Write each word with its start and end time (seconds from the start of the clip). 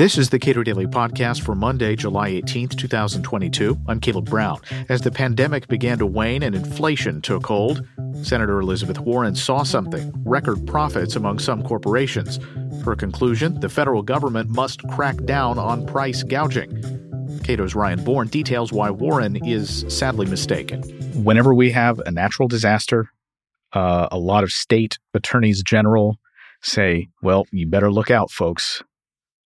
This 0.00 0.16
is 0.16 0.30
the 0.30 0.38
Cato 0.38 0.62
Daily 0.62 0.86
Podcast 0.86 1.42
for 1.42 1.54
Monday, 1.54 1.94
July 1.94 2.30
18th, 2.30 2.74
2022. 2.78 3.76
I'm 3.86 4.00
Caleb 4.00 4.30
Brown. 4.30 4.58
As 4.88 5.02
the 5.02 5.10
pandemic 5.10 5.68
began 5.68 5.98
to 5.98 6.06
wane 6.06 6.42
and 6.42 6.54
inflation 6.54 7.20
took 7.20 7.44
hold, 7.44 7.86
Senator 8.22 8.60
Elizabeth 8.60 8.98
Warren 9.00 9.34
saw 9.34 9.62
something 9.62 10.10
record 10.24 10.66
profits 10.66 11.16
among 11.16 11.38
some 11.38 11.62
corporations. 11.62 12.38
Her 12.82 12.96
conclusion 12.96 13.60
the 13.60 13.68
federal 13.68 14.02
government 14.02 14.48
must 14.48 14.82
crack 14.88 15.22
down 15.24 15.58
on 15.58 15.86
price 15.86 16.22
gouging. 16.22 16.82
Cato's 17.44 17.74
Ryan 17.74 18.02
Bourne 18.02 18.28
details 18.28 18.72
why 18.72 18.90
Warren 18.90 19.36
is 19.44 19.84
sadly 19.88 20.24
mistaken. 20.24 20.80
Whenever 21.22 21.54
we 21.54 21.70
have 21.72 21.98
a 22.06 22.10
natural 22.10 22.48
disaster, 22.48 23.10
uh, 23.74 24.08
a 24.10 24.18
lot 24.18 24.44
of 24.44 24.50
state 24.50 24.98
attorneys 25.12 25.62
general 25.62 26.16
say, 26.62 27.08
well, 27.22 27.46
you 27.52 27.66
better 27.66 27.90
look 27.90 28.10
out, 28.10 28.30
folks. 28.30 28.82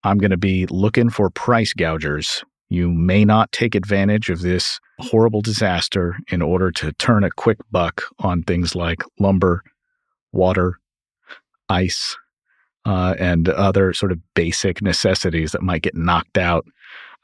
I'm 0.03 0.19
going 0.19 0.31
to 0.31 0.37
be 0.37 0.67
looking 0.67 1.11
for 1.11 1.31
price 1.31 1.73
gougers. 1.73 2.45
You 2.69 2.91
may 2.91 3.25
not 3.25 3.53
take 3.53 3.75
advantage 3.75 4.31
of 4.31 4.41
this 4.41 4.81
horrible 4.99 5.41
disaster 5.41 6.17
in 6.31 6.43
order 6.43 6.71
to 6.73 6.93
turn 6.93 7.25
a 7.25 7.31
quick 7.31 7.59
buck 7.71 8.03
on 8.19 8.43
things 8.43 8.75
like 8.75 9.03
lumber, 9.19 9.63
water, 10.33 10.79
ice, 11.69 12.17
uh, 12.85 13.15
and 13.19 13.49
other 13.49 13.93
sort 13.93 14.13
of 14.13 14.19
basic 14.35 14.83
necessities 14.83 15.53
that 15.53 15.63
might 15.63 15.83
get 15.83 15.95
knocked 15.95 16.39
out. 16.39 16.67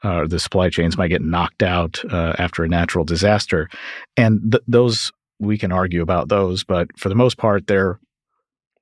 Uh, 0.03 0.25
the 0.25 0.39
supply 0.39 0.69
chains 0.69 0.97
might 0.97 1.09
get 1.09 1.21
knocked 1.21 1.61
out 1.61 2.03
uh, 2.11 2.33
after 2.39 2.63
a 2.63 2.67
natural 2.67 3.05
disaster. 3.05 3.69
And 4.17 4.53
th- 4.53 4.63
those, 4.67 5.11
we 5.39 5.59
can 5.59 5.71
argue 5.71 6.01
about 6.01 6.29
those, 6.29 6.63
but 6.63 6.87
for 6.97 7.09
the 7.09 7.15
most 7.15 7.37
part, 7.37 7.67
they're, 7.67 7.99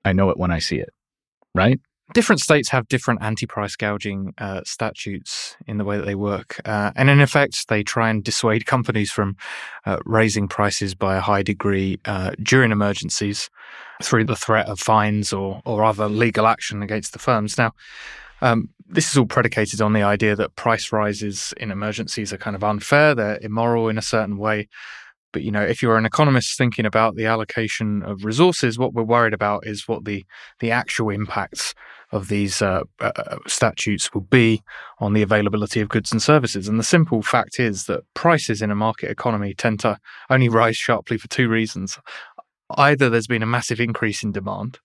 I 0.05 0.13
know 0.13 0.29
it 0.29 0.37
when 0.37 0.51
I 0.51 0.59
see 0.59 0.77
it, 0.77 0.93
right? 1.55 1.79
different 2.13 2.41
states 2.41 2.69
have 2.69 2.87
different 2.87 3.21
anti-price 3.21 3.75
gouging 3.75 4.33
uh, 4.37 4.61
statutes 4.65 5.55
in 5.67 5.77
the 5.77 5.83
way 5.83 5.97
that 5.97 6.05
they 6.05 6.15
work, 6.15 6.59
uh, 6.65 6.91
and 6.95 7.09
in 7.09 7.21
effect, 7.21 7.67
they 7.67 7.83
try 7.83 8.09
and 8.09 8.23
dissuade 8.23 8.65
companies 8.65 9.11
from 9.11 9.35
uh, 9.85 9.97
raising 10.05 10.47
prices 10.47 10.95
by 10.95 11.15
a 11.15 11.21
high 11.21 11.43
degree 11.43 11.99
uh, 12.05 12.31
during 12.41 12.71
emergencies 12.71 13.49
through 14.01 14.23
the 14.23 14.35
threat 14.35 14.67
of 14.67 14.79
fines 14.79 15.33
or 15.33 15.61
or 15.65 15.83
other 15.83 16.07
legal 16.07 16.47
action 16.47 16.81
against 16.81 17.13
the 17.13 17.19
firms. 17.19 17.57
Now. 17.57 17.73
Um, 18.41 18.69
this 18.87 19.11
is 19.11 19.17
all 19.17 19.25
predicated 19.25 19.81
on 19.81 19.91
the 19.91 20.01
idea 20.01 20.33
that 20.33 20.55
price 20.55 20.93
rises 20.93 21.53
in 21.57 21.71
emergencies 21.71 22.31
are 22.31 22.37
kind 22.37 22.55
of 22.55 22.63
unfair, 22.63 23.13
they're 23.13 23.37
immoral 23.41 23.89
in 23.89 23.97
a 23.97 24.01
certain 24.01 24.37
way. 24.37 24.69
But 25.31 25.43
you 25.43 25.51
know, 25.51 25.61
if 25.61 25.81
you're 25.81 25.97
an 25.97 26.05
economist 26.05 26.57
thinking 26.57 26.85
about 26.85 27.15
the 27.15 27.25
allocation 27.25 28.03
of 28.03 28.25
resources, 28.25 28.79
what 28.79 28.93
we're 28.93 29.03
worried 29.03 29.33
about 29.33 29.65
is 29.65 29.87
what 29.87 30.05
the 30.05 30.25
the 30.59 30.71
actual 30.71 31.09
impacts 31.09 31.73
of 32.11 32.27
these 32.27 32.61
uh, 32.61 32.81
uh, 32.99 33.11
uh, 33.15 33.37
statutes 33.47 34.13
will 34.13 34.21
be 34.21 34.63
on 34.99 35.13
the 35.13 35.21
availability 35.21 35.79
of 35.79 35.89
goods 35.89 36.11
and 36.11 36.21
services. 36.21 36.67
And 36.67 36.79
the 36.79 36.83
simple 36.83 37.21
fact 37.21 37.59
is 37.59 37.85
that 37.85 38.01
prices 38.13 38.61
in 38.61 38.71
a 38.71 38.75
market 38.75 39.11
economy 39.11 39.53
tend 39.53 39.79
to 39.81 39.97
only 40.29 40.49
rise 40.49 40.77
sharply 40.77 41.17
for 41.17 41.27
two 41.27 41.47
reasons. 41.47 41.99
Either 42.77 43.09
there's 43.09 43.27
been 43.27 43.43
a 43.43 43.47
massive 43.47 43.79
increase 43.79 44.23
in 44.23 44.31
demand, 44.31 44.79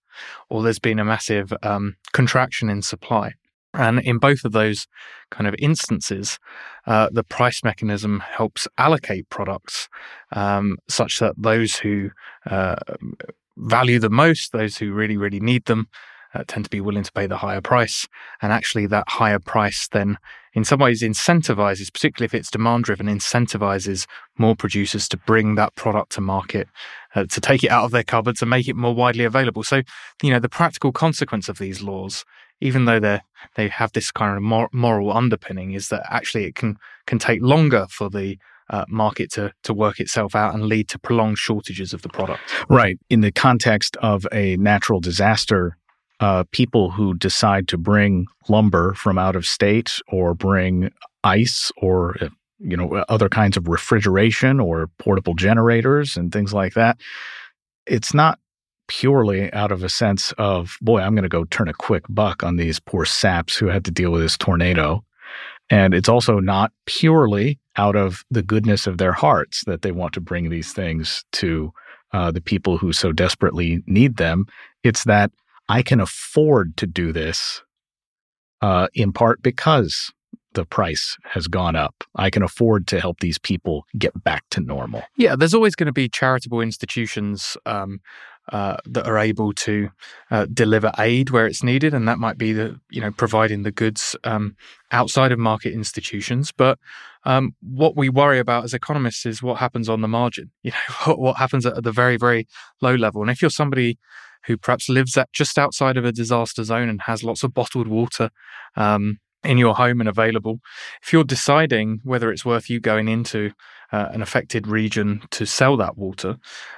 or 0.50 0.62
there's 0.62 0.78
been 0.78 0.98
a 0.98 1.05
massive 1.05 1.53
um, 1.62 1.97
contraction 2.12 2.69
in 2.69 2.83
supply. 2.83 3.33
And 3.75 4.00
in 4.00 4.19
both 4.19 4.44
of 4.44 4.53
those 4.53 4.86
kind 5.30 5.47
of 5.47 5.55
instances, 5.58 6.39
uh, 6.86 7.08
the 7.12 7.25
price 7.25 7.64
mechanism 7.64 8.20
helps 8.20 8.69
allocate 8.78 9.28
products 9.31 9.89
um, 10.33 10.78
such 10.89 11.19
that 11.19 11.34
those 11.36 11.77
who 11.77 12.11
uh, 12.47 12.77
value 13.56 13.98
them 13.98 14.14
most, 14.14 14.53
those 14.53 14.77
who 14.77 14.92
really, 14.92 15.16
really 15.16 15.41
need 15.41 15.64
them, 15.64 15.89
uh, 16.34 16.42
tend 16.47 16.64
to 16.64 16.70
be 16.70 16.81
willing 16.81 17.05
to 17.05 17.12
pay 17.12 17.27
the 17.27 17.36
higher 17.36 17.61
price. 17.61 18.08
And 18.42 18.53
actually, 18.53 18.86
that 18.86 19.08
higher 19.08 19.39
price 19.39 19.88
then, 19.88 20.19
in 20.53 20.64
some 20.64 20.81
ways, 20.81 21.03
incentivizes, 21.03 21.92
particularly 21.92 22.27
if 22.27 22.34
it's 22.34 22.50
demand 22.50 22.84
driven, 22.84 23.06
incentivizes 23.06 24.06
more 24.36 24.56
producers 24.56 25.09
to 25.09 25.16
bring 25.16 25.54
that 25.54 25.75
product 25.76 26.12
to 26.12 26.20
market, 26.20 26.69
uh, 27.15 27.25
to 27.26 27.41
take 27.41 27.62
it 27.62 27.70
out 27.70 27.84
of 27.84 27.93
their 27.93 28.03
cupboards 28.03 28.43
and 28.43 28.50
make 28.50 28.69
it 28.69 28.76
more 28.76 28.94
widely 28.94 29.25
available. 29.25 29.62
So, 29.62 29.82
you 30.22 30.31
know, 30.31 30.41
the 30.41 30.49
practical 30.49 30.93
consequence 30.93 31.49
of 31.49 31.59
these 31.59 31.82
laws, 31.82 32.25
even 32.60 32.84
though 32.84 33.00
they 33.00 33.20
they 33.56 33.69
have 33.69 33.92
this 33.92 34.10
kind 34.10 34.37
of 34.37 34.42
mor- 34.42 34.70
moral 34.72 35.12
underpinning, 35.12 35.72
is 35.72 35.88
that 35.88 36.06
actually 36.10 36.44
it 36.44 36.54
can 36.54 36.78
can 37.06 37.19
take 37.19 37.42
longer 37.42 37.87
for 37.91 38.09
the 38.09 38.38
uh, 38.70 38.84
market 38.88 39.31
to 39.32 39.53
to 39.62 39.75
work 39.75 40.00
itself 40.00 40.34
out 40.34 40.54
and 40.54 40.64
lead 40.64 40.88
to 40.88 40.98
prolonged 40.98 41.38
shortages 41.38 41.93
of 41.93 42.03
the 42.03 42.09
product. 42.09 42.43
Right. 42.69 42.98
In 43.10 43.20
the 43.20 43.32
context 43.32 43.97
of 43.98 44.26
a 44.32 44.56
natural 44.56 45.00
disaster, 45.00 45.76
uh, 46.20 46.44
people 46.53 46.91
who 46.91 47.14
decide 47.14 47.69
to 47.69 47.78
bring 47.78 48.26
lumber 48.48 48.94
from 48.94 49.19
out 49.19 49.37
of 49.37 49.47
state 49.47 50.00
or 50.09 50.34
bring 50.34 50.91
ice 51.22 51.70
or 51.76 52.16
uh, 52.22 52.28
you 52.59 52.76
know 52.76 53.04
other 53.09 53.28
kinds 53.28 53.56
of 53.56 53.69
refrigeration 53.69 54.60
or 54.60 54.88
portable 54.98 55.34
generators 55.34 56.16
and 56.16 56.32
things 56.32 56.54
like 56.54 56.75
that 56.75 56.98
it's 57.87 58.14
not 58.14 58.38
purely 58.87 59.53
out 59.53 59.72
of 59.72 59.83
a 59.83 59.89
sense 59.89 60.33
of 60.39 60.77
boy 60.81 61.00
i'm 61.00 61.15
going 61.15 61.22
to 61.22 61.28
go 61.28 61.45
turn 61.45 61.69
a 61.69 61.75
quick 61.75 62.05
buck 62.09 62.43
on 62.43 62.56
these 62.56 62.78
poor 62.81 63.05
saps 63.05 63.56
who 63.56 63.67
had 63.67 63.84
to 63.84 63.91
deal 63.91 64.11
with 64.11 64.21
this 64.21 64.37
tornado 64.37 65.03
and 65.71 65.95
it's 65.95 66.09
also 66.09 66.39
not 66.39 66.72
purely 66.87 67.59
out 67.77 67.97
of 67.97 68.25
the 68.31 68.43
goodness 68.43 68.87
of 68.87 68.99
their 68.99 69.12
hearts 69.12 69.65
that 69.67 69.83
they 69.83 69.93
want 69.93 70.12
to 70.12 70.21
bring 70.21 70.50
these 70.50 70.73
things 70.73 71.25
to 71.33 71.73
uh, 72.12 72.31
the 72.31 72.41
people 72.41 72.78
who 72.78 72.93
so 72.93 73.11
desperately 73.11 73.83
need 73.87 74.17
them 74.17 74.47
it's 74.83 75.05
that 75.05 75.31
I 75.69 75.83
can 75.83 76.00
afford 76.00 76.77
to 76.77 76.87
do 76.87 77.12
this 77.12 77.62
uh, 78.61 78.89
in 78.94 79.12
part 79.12 79.43
because 79.43 80.12
the 80.53 80.65
price 80.65 81.17
has 81.25 81.49
gone 81.49 81.75
up. 81.75 82.05
I 82.15 82.31
can 82.31 82.43
afford 82.43 82.87
to 82.89 83.00
help 83.00 83.21
these 83.21 83.39
people 83.39 83.84
get 83.99 84.23
back 84.23 84.44
to 84.50 84.61
normal. 84.61 85.03
Yeah, 85.17 85.34
there's 85.37 85.55
always 85.55 85.75
going 85.75 85.87
to 85.87 85.93
be 85.93 86.09
charitable 86.09 86.61
institutions 86.61 87.56
um, 87.67 88.00
uh, 88.53 88.77
that 88.84 89.06
are 89.06 89.19
able 89.19 89.53
to 89.53 89.91
uh, 90.31 90.47
deliver 90.53 90.93
aid 90.99 91.31
where 91.31 91.47
it's 91.47 91.62
needed, 91.62 91.94
and 91.94 92.06
that 92.09 92.19
might 92.19 92.38
be 92.38 92.53
the 92.53 92.78
you 92.91 93.00
know 93.00 93.10
providing 93.10 93.62
the 93.62 93.72
goods 93.72 94.16
um, 94.25 94.56
outside 94.91 95.32
of 95.32 95.38
market 95.38 95.72
institutions. 95.72 96.53
But 96.53 96.78
um, 97.25 97.55
what 97.60 97.97
we 97.97 98.09
worry 98.09 98.38
about 98.38 98.65
as 98.65 98.75
economists 98.75 99.25
is 99.25 99.43
what 99.43 99.59
happens 99.59 99.88
on 99.88 100.00
the 100.00 100.09
margin. 100.09 100.50
You 100.62 100.72
know 100.72 101.05
what, 101.05 101.19
what 101.19 101.37
happens 101.37 101.66
at 101.66 101.82
the 101.82 101.93
very 101.93 102.16
very 102.16 102.47
low 102.81 102.94
level. 102.94 103.22
And 103.22 103.31
if 103.31 103.41
you're 103.41 103.50
somebody 103.50 103.99
who 104.47 104.56
perhaps 104.56 104.88
lives 104.88 105.16
at 105.16 105.32
just 105.32 105.59
outside 105.59 105.97
of 105.97 106.05
a 106.05 106.12
disaster 106.12 106.65
zone 106.65 106.88
and 106.88 107.00
has 107.03 107.25
lots 107.25 107.43
of 107.43 107.55
bottled 107.55 107.88
water 107.88 108.31
um, 108.76 109.19
in 109.44 109.59
your 109.59 109.75
home 109.75 110.00
and 110.00 110.09
available. 110.09 110.60
If 111.03 111.12
you're 111.12 111.25
deciding 111.25 112.00
whether 112.05 112.31
it's 112.31 112.44
worth 112.44 112.71
you 112.71 112.81
going 112.81 113.09
into 113.09 113.53
uh, 113.93 114.09
an 114.12 114.22
affected 114.22 114.66
region 114.66 115.22
to 115.31 115.47
sell 115.47 115.77
that 115.77 115.97
water, 115.97 116.37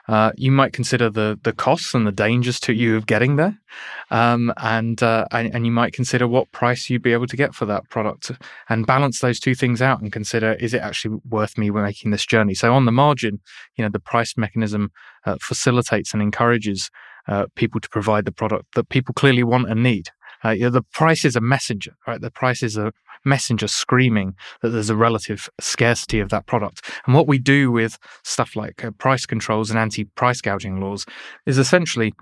uh, 0.08 0.32
you 0.36 0.52
might 0.52 0.72
consider 0.72 1.08
the 1.08 1.38
the 1.42 1.52
costs 1.52 1.94
and 1.94 2.06
the 2.06 2.12
dangers 2.12 2.60
to 2.60 2.74
you 2.74 2.96
of 2.96 3.06
getting 3.06 3.36
there, 3.36 3.58
um, 4.10 4.52
and, 4.58 5.02
uh, 5.02 5.26
and, 5.30 5.54
and 5.54 5.64
you 5.64 5.72
might 5.72 5.92
consider 5.92 6.26
what 6.28 6.50
price 6.52 6.90
you'd 6.90 7.02
be 7.02 7.12
able 7.12 7.26
to 7.26 7.36
get 7.36 7.54
for 7.54 7.64
that 7.66 7.88
product, 7.88 8.32
and 8.68 8.86
balance 8.86 9.20
those 9.20 9.40
two 9.40 9.54
things 9.54 9.80
out 9.80 10.00
and 10.00 10.12
consider 10.12 10.54
is 10.54 10.74
it 10.74 10.82
actually 10.82 11.18
worth 11.28 11.56
me 11.56 11.70
making 11.70 12.10
this 12.10 12.26
journey. 12.26 12.54
So 12.54 12.74
on 12.74 12.84
the 12.84 12.92
margin, 12.92 13.40
you 13.76 13.84
know 13.84 13.90
the 13.90 14.00
price 14.00 14.36
mechanism 14.36 14.90
uh, 15.24 15.36
facilitates 15.40 16.12
and 16.12 16.22
encourages 16.22 16.90
uh, 17.28 17.46
people 17.54 17.80
to 17.80 17.88
provide 17.88 18.24
the 18.24 18.32
product 18.32 18.74
that 18.74 18.88
people 18.88 19.12
clearly 19.14 19.42
want 19.42 19.68
and 19.68 19.82
need. 19.82 20.10
Uh, 20.44 20.50
you 20.50 20.62
know, 20.62 20.70
the 20.70 20.82
price 20.82 21.24
is 21.24 21.36
a 21.36 21.40
messenger, 21.40 21.92
right? 22.06 22.20
The 22.20 22.30
price 22.30 22.62
is 22.62 22.76
a 22.76 22.92
messenger 23.24 23.68
screaming 23.68 24.34
that 24.62 24.70
there's 24.70 24.90
a 24.90 24.96
relative 24.96 25.48
scarcity 25.60 26.20
of 26.20 26.28
that 26.30 26.46
product. 26.46 26.88
And 27.06 27.14
what 27.14 27.26
we 27.26 27.38
do 27.38 27.72
with 27.72 27.98
stuff 28.22 28.56
like 28.56 28.84
uh, 28.84 28.90
price 28.92 29.26
controls 29.26 29.70
and 29.70 29.78
anti-price 29.78 30.40
gouging 30.40 30.80
laws 30.80 31.06
is 31.44 31.58
essentially 31.58 32.12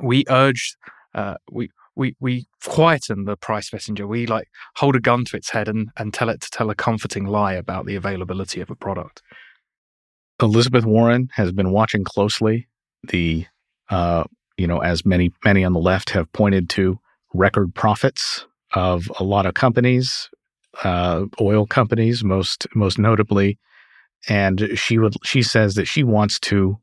we 0.00 0.24
urge, 0.28 0.76
uh, 1.14 1.34
we 1.50 1.70
we 1.96 2.14
we 2.20 2.46
quieten 2.64 3.24
the 3.24 3.36
price 3.36 3.72
messenger. 3.72 4.06
We 4.06 4.26
like 4.26 4.48
hold 4.76 4.94
a 4.94 5.00
gun 5.00 5.24
to 5.26 5.36
its 5.36 5.50
head 5.50 5.68
and 5.68 5.90
and 5.96 6.14
tell 6.14 6.28
it 6.28 6.40
to 6.42 6.50
tell 6.50 6.70
a 6.70 6.74
comforting 6.74 7.26
lie 7.26 7.54
about 7.54 7.86
the 7.86 7.96
availability 7.96 8.60
of 8.60 8.70
a 8.70 8.76
product. 8.76 9.22
Elizabeth 10.40 10.84
Warren 10.84 11.28
has 11.34 11.52
been 11.52 11.72
watching 11.72 12.04
closely 12.04 12.68
the 13.08 13.46
uh, 13.90 14.24
you 14.56 14.66
know, 14.66 14.78
as 14.78 15.04
many 15.04 15.32
many 15.44 15.64
on 15.64 15.72
the 15.72 15.80
left 15.80 16.10
have 16.10 16.32
pointed 16.32 16.68
to, 16.70 16.98
record 17.34 17.74
profits 17.74 18.46
of 18.74 19.10
a 19.18 19.24
lot 19.24 19.46
of 19.46 19.54
companies, 19.54 20.28
uh, 20.84 21.24
oil 21.40 21.66
companies 21.66 22.22
most 22.22 22.66
most 22.74 22.98
notably, 22.98 23.58
and 24.28 24.68
she 24.74 24.98
would 24.98 25.14
she 25.24 25.42
says 25.42 25.74
that 25.74 25.86
she 25.86 26.04
wants 26.04 26.38
to 26.40 26.78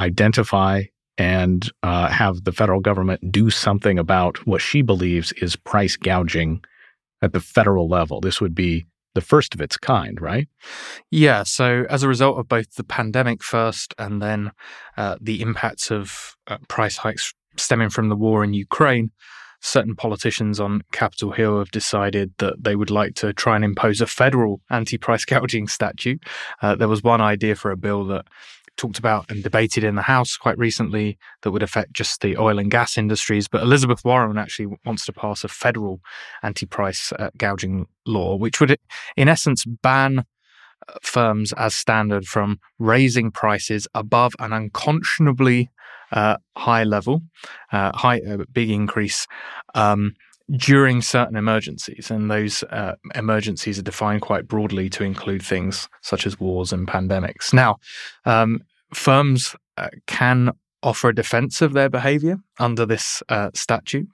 identify 0.00 0.82
and 1.18 1.70
uh, 1.82 2.08
have 2.08 2.44
the 2.44 2.52
federal 2.52 2.80
government 2.80 3.30
do 3.30 3.50
something 3.50 3.98
about 3.98 4.46
what 4.46 4.60
she 4.60 4.82
believes 4.82 5.32
is 5.32 5.56
price 5.56 5.96
gouging 5.96 6.62
at 7.20 7.32
the 7.32 7.40
federal 7.40 7.88
level. 7.88 8.20
This 8.20 8.40
would 8.40 8.54
be 8.54 8.86
the 9.14 9.20
first 9.20 9.54
of 9.54 9.60
its 9.60 9.76
kind, 9.76 10.20
right? 10.20 10.48
Yeah. 11.10 11.42
So, 11.42 11.84
as 11.90 12.02
a 12.02 12.08
result 12.08 12.38
of 12.38 12.48
both 12.48 12.74
the 12.74 12.84
pandemic 12.84 13.42
first 13.42 13.94
and 13.98 14.22
then 14.22 14.52
uh, 14.96 15.16
the 15.20 15.42
impacts 15.42 15.90
of 15.90 16.36
uh, 16.46 16.58
price 16.68 16.96
hikes 16.96 17.34
stemming 17.56 17.90
from 17.90 18.08
the 18.08 18.16
war 18.16 18.42
in 18.42 18.54
Ukraine, 18.54 19.10
certain 19.62 19.94
politicians 19.94 20.60
on 20.60 20.82
Capitol 20.92 21.30
Hill 21.30 21.58
have 21.58 21.70
decided 21.70 22.32
that 22.38 22.62
they 22.62 22.76
would 22.76 22.90
like 22.90 23.14
to 23.14 23.32
try 23.32 23.56
and 23.56 23.64
impose 23.64 24.00
a 24.00 24.06
federal 24.06 24.60
anti 24.70 24.98
price 24.98 25.24
gouging 25.24 25.68
statute. 25.68 26.22
Uh, 26.60 26.74
there 26.74 26.88
was 26.88 27.02
one 27.02 27.20
idea 27.20 27.54
for 27.54 27.70
a 27.70 27.76
bill 27.76 28.04
that 28.06 28.26
talked 28.76 28.98
about 28.98 29.30
and 29.30 29.42
debated 29.42 29.84
in 29.84 29.94
the 29.94 30.02
House 30.02 30.36
quite 30.36 30.58
recently 30.58 31.18
that 31.42 31.52
would 31.52 31.62
affect 31.62 31.92
just 31.92 32.20
the 32.20 32.36
oil 32.36 32.58
and 32.58 32.70
gas 32.70 32.98
industries. 32.98 33.46
But 33.46 33.62
Elizabeth 33.62 34.04
Warren 34.04 34.38
actually 34.38 34.76
wants 34.84 35.04
to 35.06 35.12
pass 35.12 35.44
a 35.44 35.48
federal 35.48 36.00
anti 36.42 36.66
price 36.66 37.12
uh, 37.12 37.30
gouging 37.36 37.86
law, 38.06 38.36
which 38.36 38.60
would, 38.60 38.76
in 39.16 39.28
essence, 39.28 39.64
ban 39.64 40.20
uh, 40.20 40.22
firms 41.02 41.52
as 41.52 41.74
standard 41.74 42.26
from 42.26 42.58
raising 42.78 43.30
prices 43.30 43.86
above 43.94 44.34
an 44.40 44.52
unconscionably 44.52 45.70
uh, 46.12 46.36
high 46.56 46.84
level, 46.84 47.22
uh, 47.72 47.96
high 47.96 48.20
uh, 48.20 48.38
big 48.52 48.70
increase 48.70 49.26
um, 49.74 50.14
during 50.50 51.00
certain 51.02 51.36
emergencies, 51.36 52.10
and 52.10 52.30
those 52.30 52.62
uh, 52.64 52.94
emergencies 53.14 53.78
are 53.78 53.82
defined 53.82 54.22
quite 54.22 54.46
broadly 54.46 54.90
to 54.90 55.04
include 55.04 55.42
things 55.42 55.88
such 56.02 56.26
as 56.26 56.38
wars 56.38 56.72
and 56.72 56.86
pandemics. 56.86 57.52
Now, 57.52 57.76
um, 58.24 58.60
firms 58.92 59.56
uh, 59.78 59.88
can 60.06 60.52
offer 60.82 61.08
a 61.08 61.14
defense 61.14 61.62
of 61.62 61.72
their 61.72 61.88
behavior 61.88 62.38
under 62.58 62.84
this 62.84 63.22
statute. 63.54 64.08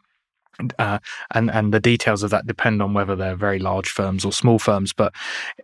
Uh, 0.81 0.99
and 1.35 1.53
and 1.53 1.73
the 1.73 1.79
details 1.79 2.25
of 2.25 2.31
that 2.31 2.44
depend 2.44 2.83
on 2.83 2.93
whether 2.93 3.15
they're 3.15 3.37
very 3.37 3.61
large 3.61 3.89
firms 3.89 4.25
or 4.25 4.33
small 4.33 4.59
firms. 4.59 4.93
But 4.93 5.15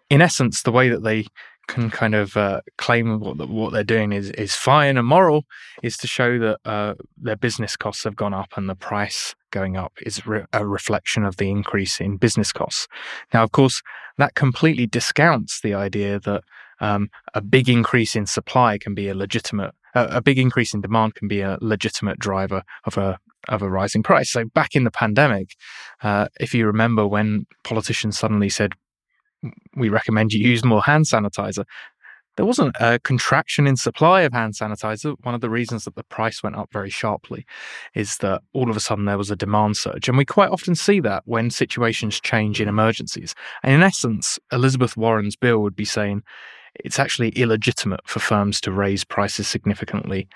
in 0.08 0.22
essence, 0.22 0.62
the 0.62 0.70
way 0.70 0.88
that 0.88 1.02
they 1.02 1.26
can 1.66 1.90
kind 1.90 2.14
of 2.14 2.36
uh, 2.36 2.60
claim 2.78 3.20
what 3.20 3.48
what 3.48 3.72
they're 3.72 3.84
doing 3.84 4.12
is 4.12 4.30
is 4.30 4.54
fine 4.54 4.96
and 4.96 5.06
moral 5.06 5.44
is 5.82 5.96
to 5.98 6.06
show 6.06 6.38
that 6.38 6.58
uh, 6.64 6.94
their 7.16 7.36
business 7.36 7.76
costs 7.76 8.04
have 8.04 8.16
gone 8.16 8.34
up 8.34 8.52
and 8.56 8.68
the 8.68 8.74
price 8.74 9.34
going 9.50 9.76
up 9.76 9.92
is 10.02 10.26
re- 10.26 10.44
a 10.52 10.66
reflection 10.66 11.24
of 11.24 11.36
the 11.36 11.50
increase 11.50 12.00
in 12.00 12.16
business 12.16 12.52
costs. 12.52 12.88
Now, 13.32 13.42
of 13.44 13.52
course, 13.52 13.82
that 14.18 14.34
completely 14.34 14.86
discounts 14.86 15.60
the 15.60 15.74
idea 15.74 16.20
that 16.20 16.42
um, 16.80 17.08
a 17.34 17.40
big 17.40 17.68
increase 17.68 18.16
in 18.16 18.26
supply 18.26 18.78
can 18.78 18.94
be 18.94 19.08
a 19.08 19.14
legitimate 19.14 19.74
uh, 19.94 20.08
a 20.10 20.20
big 20.20 20.38
increase 20.38 20.74
in 20.74 20.80
demand 20.80 21.14
can 21.14 21.28
be 21.28 21.40
a 21.40 21.58
legitimate 21.60 22.18
driver 22.18 22.62
of 22.84 22.98
a 22.98 23.18
of 23.48 23.62
a 23.62 23.70
rising 23.70 24.02
price. 24.02 24.32
So 24.32 24.44
back 24.46 24.74
in 24.74 24.84
the 24.84 24.90
pandemic, 24.90 25.54
uh, 26.02 26.28
if 26.40 26.54
you 26.54 26.66
remember 26.66 27.06
when 27.06 27.46
politicians 27.62 28.18
suddenly 28.18 28.48
said 28.48 28.72
we 29.76 29.88
recommend 29.88 30.32
you 30.32 30.46
use 30.46 30.64
more 30.64 30.82
hand 30.82 31.06
sanitizer. 31.06 31.64
There 32.36 32.46
wasn't 32.46 32.74
a 32.80 32.98
contraction 32.98 33.66
in 33.66 33.76
supply 33.76 34.22
of 34.22 34.32
hand 34.32 34.54
sanitizer. 34.54 35.14
One 35.22 35.36
of 35.36 35.40
the 35.40 35.50
reasons 35.50 35.84
that 35.84 35.94
the 35.94 36.02
price 36.02 36.42
went 36.42 36.56
up 36.56 36.68
very 36.72 36.90
sharply 36.90 37.46
is 37.94 38.16
that 38.18 38.42
all 38.52 38.70
of 38.70 38.76
a 38.76 38.80
sudden 38.80 39.04
there 39.04 39.18
was 39.18 39.30
a 39.30 39.36
demand 39.36 39.76
surge. 39.76 40.08
And 40.08 40.18
we 40.18 40.24
quite 40.24 40.50
often 40.50 40.74
see 40.74 40.98
that 41.00 41.22
when 41.26 41.50
situations 41.50 42.20
change 42.20 42.60
in 42.60 42.68
emergencies. 42.68 43.34
And 43.62 43.72
in 43.72 43.82
essence, 43.82 44.38
Elizabeth 44.50 44.96
Warren's 44.96 45.36
bill 45.36 45.60
would 45.60 45.76
be 45.76 45.84
saying 45.84 46.24
it's 46.74 46.98
actually 46.98 47.28
illegitimate 47.30 48.00
for 48.04 48.18
firms 48.18 48.60
to 48.62 48.72
raise 48.72 49.04
prices 49.04 49.46
significantly, 49.46 50.26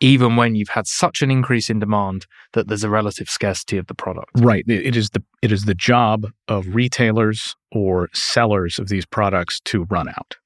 even 0.00 0.36
when 0.36 0.54
you've 0.54 0.68
had 0.68 0.86
such 0.86 1.22
an 1.22 1.30
increase 1.30 1.68
in 1.68 1.78
demand 1.78 2.26
that 2.52 2.68
there's 2.68 2.84
a 2.84 2.90
relative 2.90 3.28
scarcity 3.28 3.76
of 3.78 3.86
the 3.86 3.94
product. 3.94 4.30
Right. 4.36 4.64
It 4.68 4.96
is 4.96 5.10
the 5.10 5.22
it 5.42 5.52
is 5.52 5.64
the 5.64 5.74
job 5.74 6.26
of 6.46 6.74
retailers 6.74 7.56
or 7.72 8.08
sellers 8.12 8.78
of 8.78 8.88
these 8.88 9.06
products 9.06 9.60
to 9.66 9.84
run 9.84 10.08
out. 10.08 10.36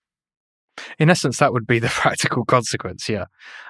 In 0.99 1.11
essence, 1.11 1.39
that 1.39 1.53
would 1.53 1.67
be 1.67 1.79
the 1.79 1.89
practical 1.93 2.45
consequence. 2.45 3.09
Yeah, 3.09 3.27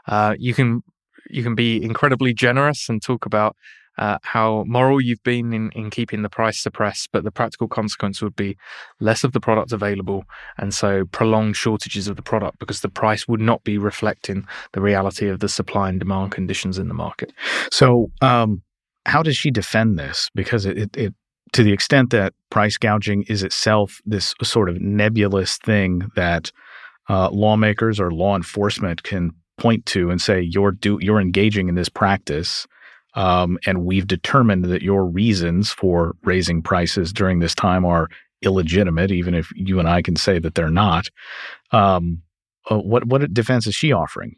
uh, 0.06 0.34
you 0.38 0.54
can 0.54 0.82
you 1.30 1.42
can 1.42 1.54
be 1.54 1.82
incredibly 1.82 2.32
generous 2.34 2.88
and 2.88 3.02
talk 3.02 3.26
about 3.26 3.56
uh, 3.98 4.18
how 4.22 4.64
moral 4.66 5.00
you've 5.00 5.22
been 5.22 5.52
in, 5.52 5.70
in 5.72 5.90
keeping 5.90 6.22
the 6.22 6.28
price 6.28 6.60
suppressed, 6.60 7.08
but 7.12 7.24
the 7.24 7.30
practical 7.30 7.68
consequence 7.68 8.22
would 8.22 8.36
be 8.36 8.56
less 9.00 9.24
of 9.24 9.32
the 9.32 9.40
product 9.40 9.72
available, 9.72 10.24
and 10.58 10.72
so 10.72 11.04
prolonged 11.06 11.56
shortages 11.56 12.08
of 12.08 12.16
the 12.16 12.22
product 12.22 12.58
because 12.58 12.80
the 12.80 12.88
price 12.88 13.28
would 13.28 13.40
not 13.40 13.62
be 13.64 13.78
reflecting 13.78 14.46
the 14.72 14.80
reality 14.80 15.28
of 15.28 15.40
the 15.40 15.48
supply 15.48 15.88
and 15.88 15.98
demand 15.98 16.32
conditions 16.32 16.78
in 16.78 16.88
the 16.88 16.94
market. 16.94 17.32
So, 17.70 18.10
um, 18.20 18.62
how 19.04 19.22
does 19.22 19.36
she 19.36 19.50
defend 19.50 19.98
this? 19.98 20.30
Because 20.34 20.64
it, 20.64 20.78
it, 20.78 20.96
it 20.96 21.14
to 21.52 21.62
the 21.62 21.72
extent 21.72 22.10
that 22.10 22.32
price 22.50 22.76
gouging 22.76 23.24
is 23.28 23.42
itself 23.42 24.00
this 24.04 24.34
sort 24.42 24.68
of 24.68 24.80
nebulous 24.80 25.58
thing 25.58 26.10
that 26.16 26.50
uh, 27.08 27.30
lawmakers 27.30 28.00
or 28.00 28.10
law 28.10 28.36
enforcement 28.36 29.02
can 29.02 29.30
point 29.58 29.84
to 29.86 30.10
and 30.10 30.20
say 30.20 30.40
you're 30.40 30.72
do 30.72 30.98
you're 31.00 31.20
engaging 31.20 31.68
in 31.68 31.74
this 31.74 31.88
practice 31.88 32.66
um, 33.14 33.58
and 33.66 33.84
we've 33.84 34.06
determined 34.06 34.64
that 34.66 34.82
your 34.82 35.04
reasons 35.04 35.70
for 35.70 36.16
raising 36.22 36.62
prices 36.62 37.12
during 37.12 37.40
this 37.40 37.54
time 37.54 37.84
are 37.84 38.08
illegitimate, 38.42 39.10
even 39.10 39.34
if 39.34 39.50
you 39.54 39.78
and 39.78 39.88
I 39.88 40.02
can 40.02 40.16
say 40.16 40.38
that 40.38 40.54
they're 40.54 40.70
not. 40.70 41.08
Um, 41.70 42.22
uh, 42.70 42.78
what 42.78 43.06
what 43.06 43.32
defense 43.32 43.66
is 43.66 43.74
she 43.74 43.92
offering? 43.92 44.36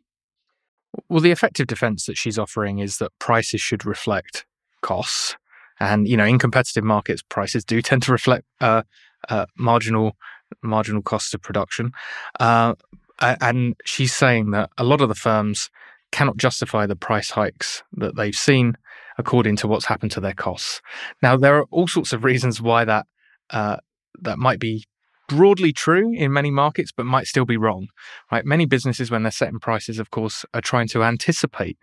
Well, 1.09 1.21
the 1.21 1.32
effective 1.32 1.67
defense 1.67 2.06
that 2.06 2.17
she's 2.17 2.38
offering 2.38 2.79
is 2.79 2.99
that 2.99 3.12
prices 3.19 3.61
should 3.61 3.85
reflect 3.85 4.47
costs, 4.81 5.37
and 5.81 6.09
you 6.09 6.17
know, 6.17 6.25
in 6.25 6.38
competitive 6.38 6.85
markets, 6.85 7.23
prices 7.23 7.65
do 7.65 7.82
tend 7.82 8.03
to 8.05 8.12
reflect 8.12 8.44
uh, 8.61 8.82
uh, 9.29 9.47
marginal 9.56 10.17
marginal 10.62 11.03
costs 11.03 11.35
of 11.35 11.43
production. 11.43 11.93
Uh, 12.41 12.75
and 13.21 13.76
she's 13.85 14.12
saying 14.12 14.50
that 14.50 14.71
a 14.79 14.85
lot 14.85 15.00
of 15.00 15.09
the 15.09 15.15
firms 15.15 15.71
cannot 16.14 16.37
justify 16.37 16.87
the 16.87 16.94
price 16.94 17.31
hikes 17.31 17.82
that 17.94 18.14
they've 18.14 18.37
seen 18.37 18.76
according 19.19 19.56
to 19.56 19.66
what's 19.66 19.84
happened 19.84 20.12
to 20.12 20.20
their 20.20 20.32
costs. 20.32 20.81
Now, 21.22 21.37
there 21.37 21.56
are 21.58 21.66
all 21.72 21.88
sorts 21.88 22.12
of 22.12 22.22
reasons 22.22 22.62
why 22.62 22.84
that 22.84 23.06
uh, 23.50 23.78
that 24.20 24.38
might 24.38 24.61
be 24.61 24.84
broadly 25.28 25.72
true 25.72 26.12
in 26.14 26.32
many 26.32 26.52
markets, 26.52 26.93
but 26.96 27.05
might 27.05 27.26
still 27.26 27.44
be 27.44 27.56
wrong. 27.56 27.88
Right? 28.31 28.44
Many 28.44 28.64
businesses, 28.64 29.11
when 29.11 29.25
they're 29.25 29.32
setting 29.32 29.58
prices, 29.58 29.99
of 29.99 30.12
course, 30.12 30.44
are 30.55 30.61
trying 30.61 30.87
to 30.88 31.02
anticipate 31.02 31.78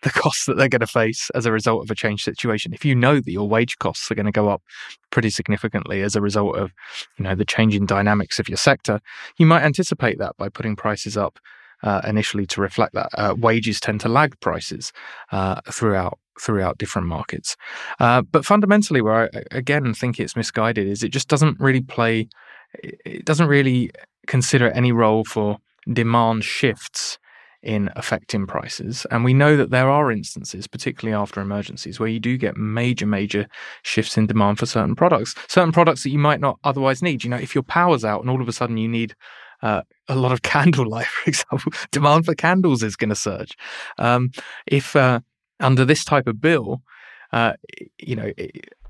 the 0.00 0.10
costs 0.22 0.46
that 0.46 0.56
they're 0.56 0.68
going 0.68 0.80
to 0.80 0.86
face 0.86 1.30
as 1.34 1.44
a 1.44 1.52
result 1.52 1.82
of 1.82 1.90
a 1.90 1.94
changed 1.94 2.24
situation. 2.24 2.72
If 2.72 2.86
you 2.86 2.94
know 2.94 3.16
that 3.16 3.30
your 3.30 3.46
wage 3.46 3.78
costs 3.78 4.10
are 4.10 4.14
going 4.14 4.24
to 4.24 4.32
go 4.32 4.48
up 4.48 4.62
pretty 5.10 5.28
significantly 5.28 6.00
as 6.00 6.16
a 6.16 6.22
result 6.22 6.56
of, 6.56 6.72
you 7.18 7.24
know, 7.24 7.34
the 7.34 7.44
changing 7.44 7.84
dynamics 7.84 8.38
of 8.38 8.48
your 8.48 8.58
sector, 8.58 9.00
you 9.36 9.44
might 9.44 9.62
anticipate 9.62 10.18
that 10.20 10.36
by 10.38 10.48
putting 10.48 10.74
prices 10.74 11.18
up 11.18 11.38
uh, 11.84 12.00
initially 12.04 12.46
to 12.46 12.60
reflect 12.60 12.94
that. 12.94 13.10
Uh, 13.16 13.34
wages 13.38 13.78
tend 13.78 14.00
to 14.00 14.08
lag 14.08 14.38
prices 14.40 14.92
uh, 15.30 15.60
throughout 15.70 16.18
throughout 16.40 16.78
different 16.78 17.06
markets. 17.06 17.56
Uh, 18.00 18.20
but 18.22 18.44
fundamentally, 18.44 19.00
where 19.00 19.30
I 19.32 19.42
again 19.52 19.94
think 19.94 20.18
it's 20.18 20.34
misguided 20.34 20.88
is 20.88 21.04
it 21.04 21.10
just 21.10 21.28
doesn't 21.28 21.60
really 21.60 21.82
play. 21.82 22.28
It 22.82 23.24
doesn't 23.24 23.46
really 23.46 23.90
consider 24.26 24.70
any 24.70 24.90
role 24.90 25.24
for 25.24 25.58
demand 25.92 26.42
shifts 26.42 27.18
in 27.62 27.90
affecting 27.96 28.46
prices. 28.46 29.06
And 29.10 29.24
we 29.24 29.32
know 29.32 29.56
that 29.56 29.70
there 29.70 29.88
are 29.88 30.12
instances, 30.12 30.66
particularly 30.66 31.14
after 31.14 31.40
emergencies, 31.40 31.98
where 31.98 32.10
you 32.10 32.20
do 32.20 32.36
get 32.36 32.58
major, 32.58 33.06
major 33.06 33.46
shifts 33.82 34.18
in 34.18 34.26
demand 34.26 34.58
for 34.58 34.66
certain 34.66 34.94
products, 34.94 35.34
certain 35.48 35.72
products 35.72 36.02
that 36.02 36.10
you 36.10 36.18
might 36.18 36.40
not 36.40 36.58
otherwise 36.62 37.00
need. 37.00 37.24
You 37.24 37.30
know, 37.30 37.38
if 37.38 37.54
your 37.54 37.64
power's 37.64 38.04
out 38.04 38.20
and 38.20 38.28
all 38.28 38.42
of 38.42 38.48
a 38.48 38.52
sudden 38.52 38.76
you 38.76 38.88
need 38.88 39.14
uh, 39.62 39.82
a 40.08 40.14
lot 40.14 40.32
of 40.32 40.42
candle 40.42 40.88
light, 40.88 41.06
for 41.06 41.30
example, 41.30 41.72
demand 41.90 42.26
for 42.26 42.34
candles 42.34 42.82
is 42.82 42.96
going 42.96 43.10
to 43.10 43.14
surge. 43.14 43.56
Um, 43.98 44.30
if 44.66 44.96
uh, 44.96 45.20
under 45.60 45.84
this 45.84 46.04
type 46.04 46.26
of 46.26 46.40
bill, 46.40 46.82
uh, 47.32 47.54
you 47.98 48.16
know, 48.16 48.32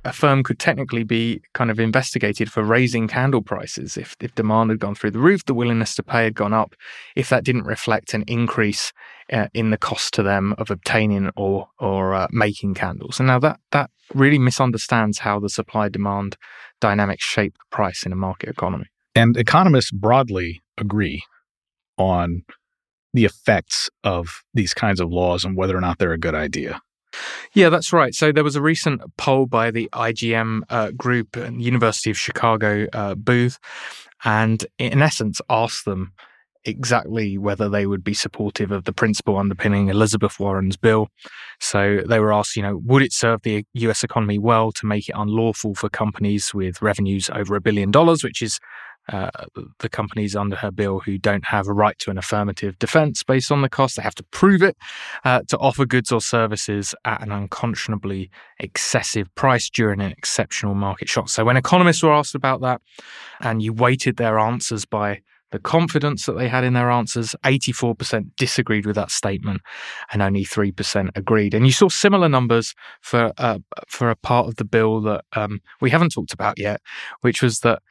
a 0.05 0.13
firm 0.13 0.43
could 0.43 0.59
technically 0.59 1.03
be 1.03 1.41
kind 1.55 1.71
of 1.71 1.81
investigated 1.81 2.53
for 2.53 2.63
raising 2.63 3.09
candle 3.09 3.41
prices 3.43 3.97
if, 3.97 4.17
if 4.21 4.35
demand 4.35 4.71
had 4.71 4.79
gone 4.79 4.95
through 4.95 5.13
the 5.13 5.19
roof, 5.19 5.45
the 5.47 5.55
willingness 5.55 5.95
to 5.95 6.03
pay 6.03 6.25
had 6.25 6.35
gone 6.35 6.53
up, 6.53 6.75
if 7.17 7.31
that 7.31 7.45
didn't 7.45 7.65
reflect 7.65 8.13
an 8.13 8.23
increase 8.27 8.93
uh, 9.33 9.47
in 9.55 9.71
the 9.71 9.79
cost 9.79 10.13
to 10.15 10.23
them 10.23 10.55
of 10.59 10.71
obtaining 10.71 11.31
or 11.37 11.69
or 11.79 12.15
uh, 12.15 12.27
making 12.31 12.75
candles. 12.75 13.19
And 13.19 13.27
now 13.27 13.39
that 13.39 13.59
that 13.71 13.91
really 14.15 14.39
misunderstands 14.39 15.21
how 15.21 15.41
the 15.41 15.49
supply 15.49 15.89
demand 15.89 16.37
dynamics 16.81 17.25
shape 17.25 17.55
the 17.55 17.75
price 17.77 18.05
in 18.05 18.13
a 18.13 18.17
market 18.17 18.51
economy. 18.51 18.87
And 19.15 19.37
economists 19.37 19.91
broadly 19.91 20.63
agree 20.79 21.23
on 21.99 22.43
the 23.13 23.25
effects 23.25 23.89
of 24.03 24.43
these 24.55 24.75
kinds 24.75 25.01
of 25.01 25.11
laws 25.11 25.45
and 25.45 25.57
whether 25.57 25.77
or 25.77 25.81
not 25.81 25.99
they're 25.99 26.13
a 26.13 26.19
good 26.19 26.35
idea. 26.35 26.81
Yeah, 27.53 27.69
that's 27.69 27.93
right. 27.93 28.13
So 28.13 28.33
there 28.33 28.43
was 28.43 28.57
a 28.57 28.63
recent 28.63 29.01
poll 29.17 29.47
by 29.47 29.71
the 29.71 29.89
IGM 29.93 30.63
uh, 30.69 30.91
group 30.91 31.37
and 31.37 31.63
University 31.63 32.11
of 32.11 32.19
Chicago 32.19 32.89
uh, 32.93 33.15
booth, 33.15 33.61
and 34.25 34.67
in 34.79 35.01
essence 35.01 35.41
asked 35.49 35.85
them 35.85 36.13
exactly 36.65 37.37
whether 37.39 37.69
they 37.69 37.87
would 37.87 38.03
be 38.03 38.15
supportive 38.15 38.71
of 38.71 38.85
the 38.85 38.93
principle 38.93 39.37
underpinning 39.37 39.89
Elizabeth 39.89 40.41
Warren's 40.41 40.77
bill. 40.77 41.09
So 41.61 42.01
they 42.09 42.19
were 42.19 42.33
asked, 42.33 42.57
you 42.57 42.63
know, 42.63 42.81
would 42.85 43.03
it 43.03 43.13
serve 43.13 43.43
the 43.43 43.65
US 43.75 44.03
economy 44.03 44.39
well 44.39 44.73
to 44.73 44.87
make 44.87 45.09
it 45.09 45.15
unlawful 45.17 45.75
for 45.75 45.89
companies 45.89 46.55
with 46.55 46.81
revenues 46.83 47.31
over 47.31 47.55
a 47.55 47.61
billion 47.61 47.91
dollars, 47.91 48.25
which 48.25 48.43
is 48.43 48.59
uh, 49.13 49.31
the 49.81 49.89
companies 49.89 50.35
under 50.35 50.57
her 50.57 50.71
bill 50.71 51.01
who 51.01 51.19
don't 51.19 51.45
have 51.45 51.69
a 51.69 51.73
right 51.73 51.99
to 51.99 52.11
an 52.11 52.19
affirmative 52.19 52.79
defense 52.79 53.23
based 53.23 53.53
on 53.53 53.63
the 53.63 53.69
cost. 53.69 53.97
They 53.97 54.03
have 54.03 54.15
to 54.17 54.25
prove 54.25 54.63
it 54.63 54.77
uh, 55.25 55.43
to 55.49 55.59
offer 55.59 55.85
goods 55.85 56.11
or 56.11 56.21
services 56.21 56.95
at 57.05 57.23
an 57.23 57.31
unconscionably 57.31 58.31
excessive 58.59 59.33
price 59.35 59.69
during 59.69 60.01
an 60.01 60.11
exceptional 60.11 60.75
market 60.75 61.09
shock. 61.09 61.29
So, 61.29 61.45
when 61.45 61.57
economists 61.57 62.03
were 62.03 62.13
asked 62.13 62.35
about 62.35 62.61
that 62.63 62.81
and 63.41 63.63
you 63.63 63.73
weighted 63.73 64.17
their 64.17 64.39
answers 64.39 64.85
by 64.85 65.21
the 65.55 65.61
confidence 65.61 66.27
that 66.27 66.33
they 66.33 66.49
had 66.49 66.65
in 66.65 66.73
their 66.73 66.91
answers, 66.91 67.37
84% 67.45 68.31
disagreed 68.37 68.87
with 68.87 68.97
that 68.97 69.13
statement 69.13 69.61
and 70.13 70.21
only 70.21 70.45
3% 70.45 71.11
agreed. 71.15 71.55
And 71.55 71.65
you 71.65 71.71
saw 71.71 71.89
similar 71.89 72.29
numbers 72.29 72.75
for, 73.01 73.33
uh, 73.39 73.61
for 73.87 74.11
a 74.11 74.17
part 74.17 74.49
of 74.49 74.57
the 74.57 74.65
bill 74.65 75.01
that 75.03 75.25
um, 75.35 75.61
we 75.81 75.91
haven't 75.91 76.11
talked 76.11 76.33
about 76.33 76.59
yet, 76.59 76.81
which 77.21 77.41
was 77.41 77.61
that 77.61 77.83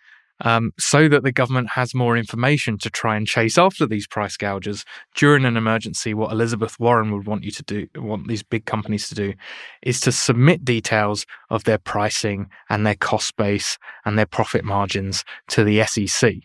um, 0.41 0.71
so 0.79 1.07
that 1.07 1.23
the 1.23 1.31
government 1.31 1.69
has 1.69 1.93
more 1.93 2.17
information 2.17 2.77
to 2.79 2.89
try 2.89 3.15
and 3.15 3.27
chase 3.27 3.57
after 3.57 3.85
these 3.85 4.07
price 4.07 4.37
gougers 4.37 4.83
during 5.15 5.45
an 5.45 5.57
emergency. 5.57 6.13
What 6.13 6.31
Elizabeth 6.31 6.79
Warren 6.79 7.11
would 7.11 7.27
want 7.27 7.43
you 7.43 7.51
to 7.51 7.63
do, 7.63 7.87
want 7.95 8.27
these 8.27 8.43
big 8.43 8.65
companies 8.65 9.07
to 9.09 9.15
do, 9.15 9.33
is 9.81 9.99
to 10.01 10.11
submit 10.11 10.65
details 10.65 11.25
of 11.49 11.63
their 11.63 11.77
pricing 11.77 12.47
and 12.69 12.85
their 12.85 12.95
cost 12.95 13.35
base 13.37 13.77
and 14.05 14.17
their 14.17 14.25
profit 14.25 14.63
margins 14.63 15.23
to 15.49 15.63
the 15.63 15.83
SEC. 15.83 16.35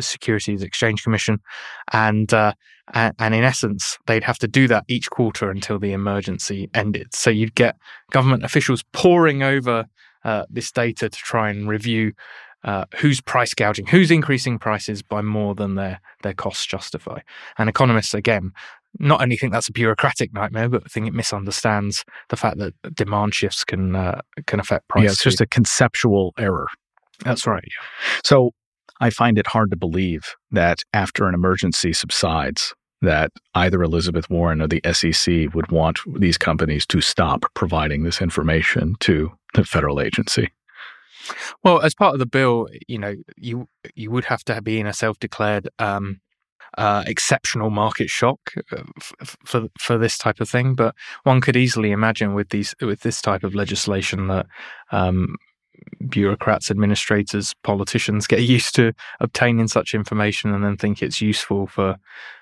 Securities 0.00 0.62
Exchange 0.62 1.02
Commission, 1.02 1.38
and, 1.92 2.32
uh, 2.32 2.52
and 2.94 3.34
in 3.34 3.44
essence, 3.44 3.98
they'd 4.06 4.24
have 4.24 4.38
to 4.38 4.48
do 4.48 4.66
that 4.66 4.84
each 4.88 5.10
quarter 5.10 5.50
until 5.50 5.78
the 5.78 5.92
emergency 5.92 6.68
ended. 6.74 7.14
So 7.14 7.30
you'd 7.30 7.54
get 7.54 7.76
government 8.10 8.42
officials 8.42 8.82
poring 8.92 9.42
over 9.42 9.84
uh, 10.24 10.44
this 10.50 10.72
data 10.72 11.08
to 11.08 11.18
try 11.18 11.50
and 11.50 11.68
review 11.68 12.12
uh, 12.64 12.84
who's 12.96 13.20
price 13.20 13.54
gouging, 13.54 13.86
who's 13.86 14.10
increasing 14.10 14.58
prices 14.58 15.02
by 15.02 15.22
more 15.22 15.54
than 15.54 15.74
their 15.74 16.00
their 16.22 16.34
costs 16.34 16.66
justify. 16.66 17.20
And 17.58 17.68
economists, 17.68 18.14
again, 18.14 18.52
not 18.98 19.22
only 19.22 19.36
think 19.36 19.52
that's 19.52 19.68
a 19.68 19.72
bureaucratic 19.72 20.32
nightmare, 20.32 20.68
but 20.68 20.90
think 20.90 21.06
it 21.06 21.14
misunderstands 21.14 22.04
the 22.28 22.36
fact 22.36 22.58
that 22.58 22.74
demand 22.94 23.34
shifts 23.34 23.64
can 23.64 23.94
uh, 23.94 24.20
can 24.46 24.60
affect 24.60 24.88
prices. 24.88 25.04
Yeah, 25.04 25.12
it's 25.12 25.22
just 25.22 25.40
a 25.40 25.46
conceptual 25.46 26.34
error. 26.38 26.66
That's 27.24 27.46
right. 27.46 27.64
Yeah. 27.64 28.10
So 28.24 28.50
I 29.00 29.10
find 29.10 29.38
it 29.38 29.46
hard 29.46 29.70
to 29.70 29.76
believe 29.76 30.34
that 30.50 30.82
after 30.92 31.26
an 31.26 31.34
emergency 31.34 31.92
subsides, 31.92 32.74
that 33.02 33.30
either 33.54 33.82
Elizabeth 33.82 34.28
Warren 34.30 34.62
or 34.62 34.68
the 34.68 34.80
SEC 34.92 35.54
would 35.54 35.70
want 35.70 36.00
these 36.18 36.38
companies 36.38 36.86
to 36.86 37.00
stop 37.00 37.44
providing 37.54 38.02
this 38.02 38.22
information 38.22 38.96
to 39.00 39.32
the 39.54 39.64
federal 39.64 40.00
agency. 40.00 40.50
Well, 41.66 41.80
as 41.82 41.96
part 41.96 42.12
of 42.12 42.20
the 42.20 42.26
bill, 42.26 42.68
you 42.86 42.96
know, 42.96 43.16
you 43.36 43.68
you 43.96 44.12
would 44.12 44.26
have 44.26 44.44
to 44.44 44.62
be 44.62 44.78
in 44.78 44.86
a 44.86 44.92
self-declared 44.92 45.68
um, 45.80 46.20
uh, 46.78 47.02
exceptional 47.08 47.70
market 47.70 48.08
shock 48.08 48.38
uh, 48.70 48.84
f- 48.98 49.36
for 49.44 49.66
for 49.76 49.98
this 49.98 50.16
type 50.16 50.38
of 50.38 50.48
thing. 50.48 50.76
But 50.76 50.94
one 51.24 51.40
could 51.40 51.56
easily 51.56 51.90
imagine 51.90 52.34
with 52.34 52.50
these 52.50 52.72
with 52.80 53.00
this 53.00 53.20
type 53.20 53.42
of 53.42 53.56
legislation 53.56 54.28
that 54.28 54.46
um, 54.92 55.34
bureaucrats, 56.08 56.70
administrators, 56.70 57.54
politicians 57.62 58.26
get 58.26 58.40
used 58.56 58.74
to 58.76 58.92
obtaining 59.20 59.68
such 59.68 59.94
information 59.94 60.52
and 60.52 60.64
then 60.64 60.76
think 60.76 61.02
it's 61.02 61.20
useful 61.20 61.66
for 61.66 61.96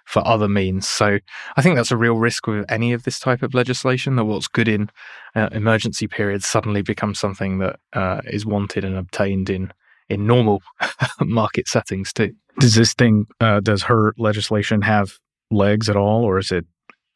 for 0.04 0.26
other 0.26 0.48
means. 0.48 0.86
So 0.86 1.18
I 1.56 1.62
think 1.62 1.76
that's 1.76 1.90
a 1.90 1.96
real 1.96 2.16
risk 2.16 2.46
with 2.46 2.70
any 2.70 2.92
of 2.92 3.04
this 3.04 3.18
type 3.18 3.42
of 3.42 3.54
legislation 3.54 4.16
that 4.16 4.26
what's 4.26 4.48
good 4.48 4.68
in 4.68 4.90
uh, 5.34 5.48
emergency 5.52 6.06
periods 6.06 6.46
suddenly 6.46 6.82
becomes 6.82 7.18
something 7.18 7.58
that 7.58 7.80
uh, 7.94 8.20
is 8.26 8.44
wanted 8.44 8.84
and 8.84 8.96
obtained 8.96 9.48
in 9.48 9.72
in 10.08 10.26
normal 10.26 10.62
market 11.20 11.68
settings 11.68 12.12
too. 12.12 12.34
Does 12.60 12.74
this 12.74 12.94
thing 12.94 13.26
uh, 13.40 13.60
does 13.60 13.82
her 13.84 14.14
legislation 14.18 14.82
have 14.82 15.18
legs 15.50 15.88
at 15.88 15.96
all, 15.96 16.24
or 16.24 16.38
is 16.38 16.52
it, 16.52 16.66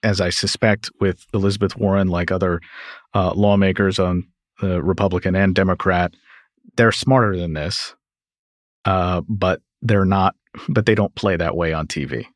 as 0.03 0.21
I 0.21 0.31
suspect, 0.31 0.91
with 1.01 1.27
Elizabeth 1.35 1.77
Warren, 1.77 2.09
like 2.09 2.31
other 2.31 2.61
uh, 3.15 3.33
lawmakers 3.35 3.99
on 3.99 4.27
the 4.61 4.83
Republican 4.83 5.35
and 5.35 5.55
Democrat, 5.55 6.15
they're 6.77 6.93
smarter 6.93 7.37
than 7.37 7.55
this, 7.55 7.95
uh, 8.85 9.23
but 9.29 9.61
they're 9.83 10.05
not. 10.05 10.35
But 10.69 10.87
they 10.87 10.95
don't 10.95 11.15
play 11.15 11.37
that 11.37 11.57
way 11.57 11.73
on 11.73 11.87
TV. 11.87 12.27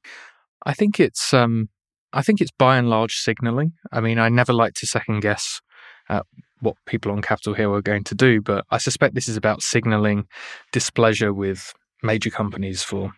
I 0.64 0.74
think 0.74 1.00
it's 1.00 1.32
um, 1.32 1.70
I 2.12 2.22
think 2.22 2.40
it's 2.40 2.52
by 2.52 2.76
and 2.76 2.90
large 2.90 3.16
signaling. 3.16 3.72
I 3.90 4.00
mean, 4.00 4.18
I 4.18 4.28
never 4.28 4.52
like 4.52 4.74
to 4.74 4.86
second 4.86 5.20
guess 5.20 5.60
uh, 6.08 6.22
what 6.60 6.76
people 6.86 7.10
on 7.10 7.22
Capitol 7.22 7.54
Hill 7.54 7.74
are 7.74 7.82
going 7.82 8.04
to 8.04 8.14
do, 8.14 8.40
but 8.40 8.64
I 8.70 8.78
suspect 8.78 9.14
this 9.14 9.28
is 9.28 9.36
about 9.36 9.62
signaling 9.62 10.26
displeasure 10.72 11.32
with 11.32 11.72
major 12.02 12.30
companies 12.30 12.82
for 12.82 13.12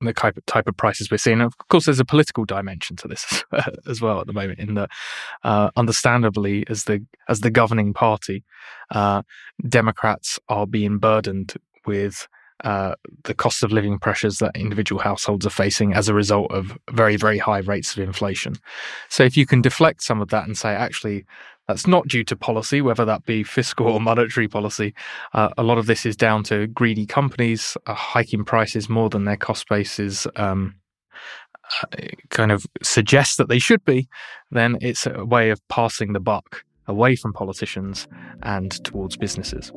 the 0.00 0.12
type 0.12 0.36
of, 0.36 0.44
type 0.46 0.68
of 0.68 0.76
prices 0.76 1.10
we're 1.10 1.16
seeing. 1.16 1.40
Of 1.40 1.56
course, 1.68 1.86
there's 1.86 2.00
a 2.00 2.04
political 2.04 2.44
dimension 2.44 2.96
to 2.96 3.08
this 3.08 3.44
as 3.88 4.00
well 4.00 4.20
at 4.20 4.26
the 4.26 4.32
moment. 4.32 4.58
In 4.58 4.74
that, 4.74 4.90
uh, 5.44 5.70
understandably, 5.76 6.64
as 6.68 6.84
the 6.84 7.04
as 7.28 7.40
the 7.40 7.50
governing 7.50 7.94
party, 7.94 8.44
uh, 8.90 9.22
Democrats 9.68 10.38
are 10.48 10.66
being 10.66 10.98
burdened 10.98 11.54
with 11.86 12.28
uh, 12.64 12.94
the 13.24 13.34
cost 13.34 13.62
of 13.62 13.70
living 13.70 13.98
pressures 13.98 14.38
that 14.38 14.56
individual 14.56 15.00
households 15.00 15.46
are 15.46 15.50
facing 15.50 15.92
as 15.92 16.08
a 16.08 16.14
result 16.14 16.50
of 16.50 16.78
very, 16.90 17.16
very 17.16 17.38
high 17.38 17.58
rates 17.58 17.92
of 17.92 18.02
inflation. 18.02 18.54
So, 19.08 19.24
if 19.24 19.36
you 19.36 19.46
can 19.46 19.60
deflect 19.60 20.02
some 20.02 20.20
of 20.20 20.28
that 20.28 20.46
and 20.46 20.56
say, 20.56 20.70
actually, 20.70 21.24
that's 21.68 21.86
not 21.86 22.06
due 22.08 22.24
to 22.24 22.36
policy, 22.36 22.80
whether 22.80 23.04
that 23.04 23.24
be 23.24 23.42
fiscal 23.42 23.88
or 23.88 24.00
monetary 24.00 24.48
policy. 24.48 24.94
Uh, 25.32 25.48
a 25.58 25.62
lot 25.62 25.78
of 25.78 25.86
this 25.86 26.06
is 26.06 26.16
down 26.16 26.42
to 26.44 26.66
greedy 26.68 27.06
companies 27.06 27.76
uh, 27.86 27.94
hiking 27.94 28.44
prices 28.44 28.88
more 28.88 29.10
than 29.10 29.24
their 29.24 29.36
cost 29.36 29.68
bases 29.68 30.26
um, 30.36 30.76
uh, 31.82 31.96
kind 32.30 32.52
of 32.52 32.64
suggest 32.82 33.38
that 33.38 33.48
they 33.48 33.58
should 33.58 33.84
be. 33.84 34.08
Then 34.50 34.78
it's 34.80 35.06
a 35.06 35.24
way 35.24 35.50
of 35.50 35.66
passing 35.68 36.12
the 36.12 36.20
buck 36.20 36.64
away 36.86 37.16
from 37.16 37.32
politicians 37.32 38.06
and 38.42 38.72
towards 38.84 39.16
businesses. 39.16 39.72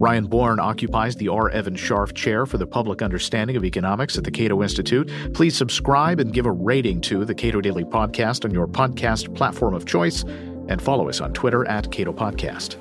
Ryan 0.00 0.26
Bourne 0.26 0.60
occupies 0.60 1.16
the 1.16 1.28
R. 1.28 1.50
Evan 1.50 1.74
Scharf 1.74 2.14
Chair 2.14 2.46
for 2.46 2.56
the 2.56 2.68
Public 2.68 3.02
Understanding 3.02 3.56
of 3.56 3.64
Economics 3.64 4.16
at 4.16 4.22
the 4.22 4.30
Cato 4.30 4.62
Institute. 4.62 5.10
Please 5.34 5.56
subscribe 5.56 6.20
and 6.20 6.32
give 6.32 6.46
a 6.46 6.52
rating 6.52 7.00
to 7.02 7.24
the 7.24 7.34
Cato 7.34 7.60
Daily 7.60 7.84
Podcast 7.84 8.44
on 8.44 8.52
your 8.52 8.68
podcast 8.68 9.34
platform 9.34 9.74
of 9.74 9.86
choice 9.86 10.24
and 10.68 10.80
follow 10.80 11.08
us 11.08 11.20
on 11.20 11.32
Twitter 11.32 11.66
at 11.66 11.90
Cato 11.90 12.12
Podcast. 12.12 12.76